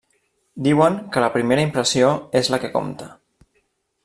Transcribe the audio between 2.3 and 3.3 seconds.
és la que compta.